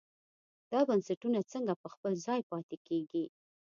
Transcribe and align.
دا 0.71 0.79
بنسټونه 0.89 1.39
څنګه 1.51 1.73
په 1.81 1.87
خپل 1.93 2.13
ځای 2.25 2.41
پاتې 2.49 2.77
کېږي. 2.87 3.25